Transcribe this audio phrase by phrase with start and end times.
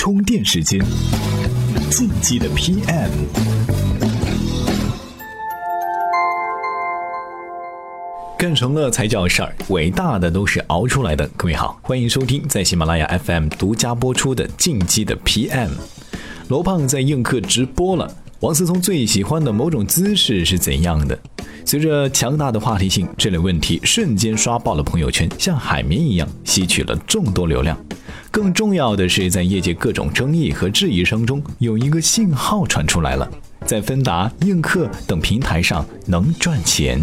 [0.00, 0.80] 充电时间，
[1.90, 3.10] 进击的 PM。
[8.38, 11.28] 干成了才叫事儿，伟大的都是熬出来的。
[11.36, 15.66] 各位好，欢迎收听在喜马拉雅 FM 独家播出的《进击的 PM》。
[16.46, 18.08] 罗胖在映客直播了。
[18.38, 21.18] 王思聪最喜欢的某种姿势是怎样的？
[21.64, 27.76] 随着强大的话题性，这类问题瞬间刷爆了朋友圈，像海绵一样吸取了众多流量。
[28.30, 33.28] 更重要的是，在业界各种争议和质疑声中，有一个信号传出来了：
[33.64, 37.02] 在芬达、映客等平台上能赚钱。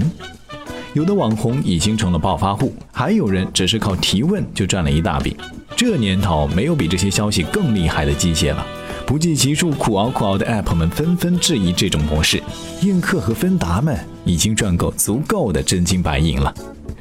[0.94, 5.36] 有的网红已经成了暴发户，还有人只是靠提问就赚了一大笔。
[5.76, 8.66] 这年头，没有比这些消息更厉害的机械了。
[9.06, 12.42] 不计其数苦熬苦熬的 App 们纷纷质疑这种模式，
[12.82, 13.96] 映客和芬达们
[14.26, 16.52] 已经赚够足够的真金白银了。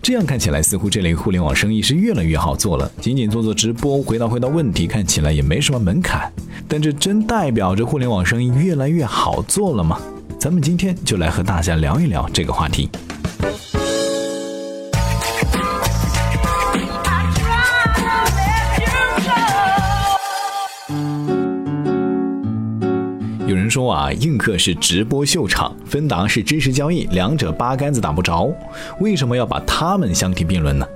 [0.02, 2.90] 这样看起来，似乎这类互联网生意是越来越好做了。
[3.00, 6.30] 仅仅做做直播，回答回答问题，看起来也没什么门槛。
[6.68, 9.98] 但这真代表着互联网生意越来越好做了吗？
[10.38, 12.90] 咱们今天就来和大家聊一聊这个话题。
[23.74, 28.48] 说啊，映客是直播秀场，芬达是知识交易，两者八竿子打不着。
[29.00, 30.86] 为什么要把它们相提并论呢？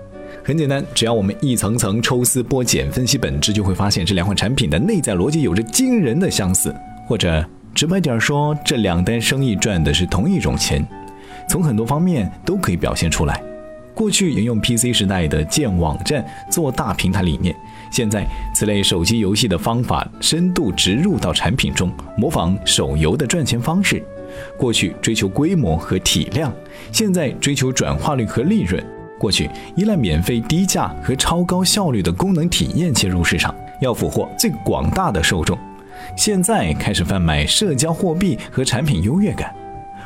[0.45, 6.73] 很简单，只要我们一层层抽丝剥茧分析本质，就会发现这两款产品的内在逻辑有着惊人的相似。
[7.09, 10.87] 或者直白点说，这两单生意赚的是同一种钱，
[11.49, 13.43] 从很多方面都可以表现出来。
[13.99, 17.53] 过去沿用 PC 时代的建网站做大平台理念，
[17.91, 24.01] 现在此类手机游戏的方法深度植入到产品中，模仿手游的赚钱方式。
[24.57, 26.53] 过去追求规模和体量，
[26.93, 28.81] 现在追求转化率和利润。
[29.19, 35.59] 过去依赖免费低价和超高效率的功能体验切入市场，要俘获最广大的受众，
[36.17, 39.53] 现在开始贩卖社交货币和产品优越感。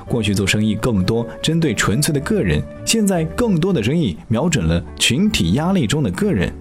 [0.06, 6.52] 过去做生意更多针对纯粹的个人，现在更多的生意瞄准了群体压力中的个人。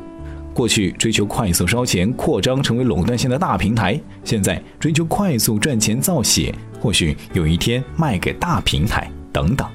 [0.53, 9.65] 过去追求快速烧钱，扩张成为垄断性的大平台，现在追求快速赚钱造血，或许有一天卖给大平台等等。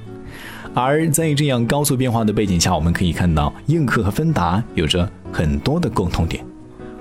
[0.75, 6.45] 而在这样高速变化的背景下，我们可以看到映客和芬达有着很多的共同点。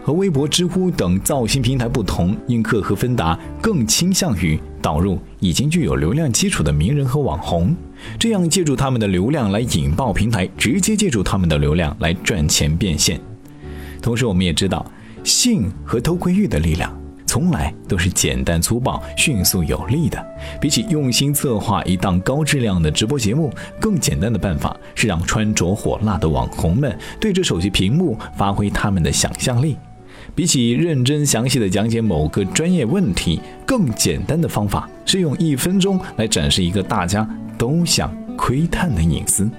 [0.07, 7.75] 和微博、知乎等造星平台不同，映客和芬达更倾向于导入已经具有流量基础的名人和网红，
[8.17, 13.21] 这样借助他们的流量来引爆平台，直接借助他们的流量来赚钱变现。
[14.01, 14.87] 同时，我们也知道，
[15.25, 16.97] 性和偷窥欲的力量
[17.27, 20.25] 从来都是简单粗暴、迅速有力的。
[20.61, 29.77] 比起用心策划一档高质量的直播节目，更简单的办法是让穿着火辣的网红们对着手机屏幕发挥他们的想象力。
[30.37, 37.27] 比起认真详细的讲解某个专业问题，更简单的方法是用一分钟来展示一个大家
[37.57, 39.51] 都想窥探的隐私。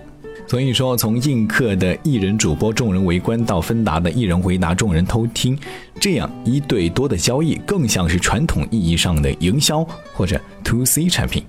[0.46, 5.58] 所以说，从映客的艺人主播众人围观到芬达的艺人回答众人偷听，
[6.00, 9.84] 这样一对多的交易，更像是传统意义上的营销
[10.14, 11.44] 或者 to C 产品。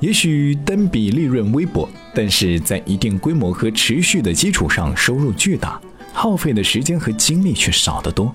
[0.00, 5.78] 也许单笔利润微薄，但是在一定规模和持续的基础上，收入巨大。
[6.22, 8.30] 耗费的时间和精力却少得多，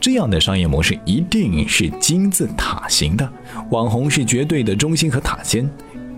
[0.00, 3.28] 这样的商业模式一定是金字塔型的。
[3.70, 5.68] 网红是绝对的中心和塔尖，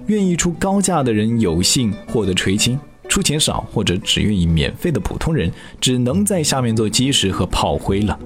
[0.09, 2.79] 愿意出高价的人有幸获得垂青，
[3.09, 5.51] 出钱少或者只愿意免费的普通人，
[5.81, 8.19] 只能在下面做基石和炮灰了。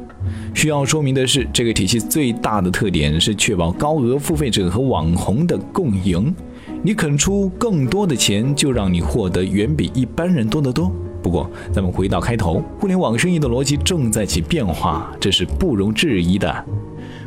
[0.53, 6.35] 需要说明的是，这个体系最大的特点是确保高额付费者和网红的共赢。
[6.83, 10.93] 你肯出更多的钱，就让你获得远比一般人多得多。
[11.23, 16.65] 不过，咱们回到开头，互联网生意的逻辑正在起变化，这是不容置疑的。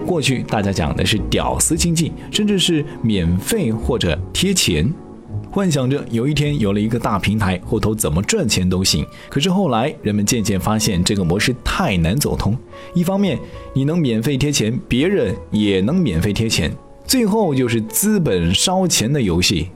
[0.06, 4.92] 过去大家讲的是屌丝经济，甚至是免费或者贴钱，
[5.50, 9.06] 幻想着有一天有了一个大平台，后头怎么赚钱都行。
[9.30, 12.58] 可是后来人们渐渐发现，这个模式太难走通。
[12.94, 13.38] 一方面，
[13.74, 16.76] 你能免费贴钱，别人也能免费贴钱，
[17.06, 19.70] 最后就是资本烧钱的游戏。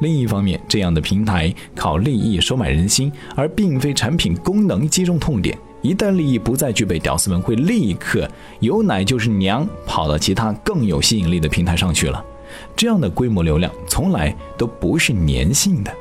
[0.00, 5.56] 另一方面，这样的平台靠利益收买人心，而并非产品功能击中痛点。
[5.80, 8.28] 一旦利益不再具备，屌丝们会立刻
[8.60, 12.24] 有奶就是娘，跑到其他更有吸引力的平台上去了。
[12.74, 15.92] 这样的规模流量从来都不是粘性的。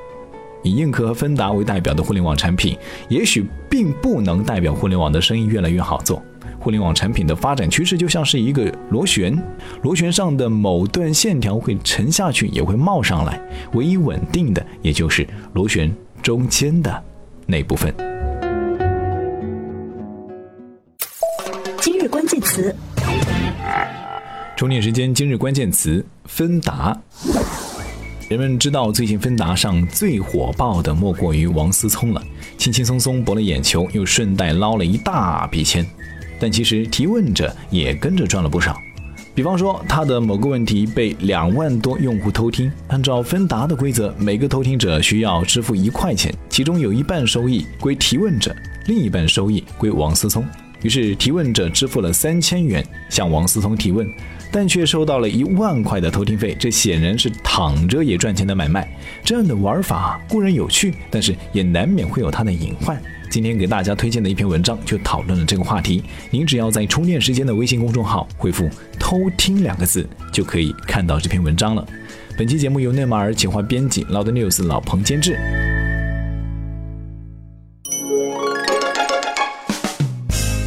[0.63, 2.75] 以映客和芬达为代表的互联网产品，
[3.07, 6.21] 也许并不能代表互联网的生意越来越好做。
[6.67, 9.33] 互联网产品的发展趋势就像是一个螺旋，
[9.83, 13.39] 螺旋上的某段线条会沉下去，也会冒上来，
[13.71, 15.89] 唯一稳定的也就是螺旋
[16.21, 17.01] 中间的
[17.45, 17.95] 那部分。
[21.79, 22.75] 今日关键词。
[24.57, 26.99] 充电时间今日关键词：芬达。
[28.27, 32.21] 人们知道最近芬达上最火爆的莫过于王思聪了，
[32.57, 35.85] 轻轻松松博了眼球，又顺带捞了一大笔钱。
[36.39, 38.81] 但其实提问者也跟着赚了不少。
[39.33, 48.55] 比方说，他的某个问题被两万多用户偷听，按照芬达的规则，每个偷听者需要支付一块钱，其中有一半收益归提问者，
[48.87, 50.43] 另一半收益归王思聪。
[50.81, 54.07] 于是提问者支付了三千元向王思聪提问，
[54.51, 58.87] 但却收到了一万块的偷听费，这显然是躺着也赚钱的买卖。
[59.23, 62.99] 这样的玩法固然有趣，但是也难免会有它的隐患。
[63.29, 66.03] 今天给大家推荐的一篇文章就讨论了这个话题。
[66.31, 68.69] 您只要在充电时间的微信公众号回复
[68.99, 71.85] “偷听”两个字，就可以看到这篇文章了。
[72.37, 75.37] 本期节目由内马尔企划编辑，Loud News 老彭监制。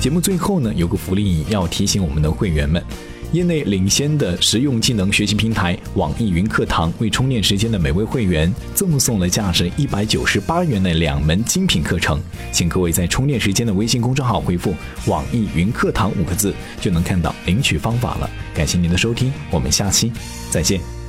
[0.00, 2.82] 节目最后呢，有个福利要提醒我们的会员们：
[3.32, 14.74] 业内领先的实用技能学习平台网易云课堂为充电时间的每位会员赠送了价值一百九十八元的两门精品课程，请各位在充电时间的微信公众号回复
[15.06, 18.28] “网易云课堂”五个字，就能看到领取方法了。
[18.52, 20.12] 感谢您的收听，我们下期
[20.50, 21.00] 再见。